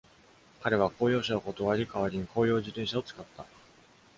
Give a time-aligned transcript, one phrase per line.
[0.63, 3.45] 彼は公用車を断り、代わりに公用自転車を使った。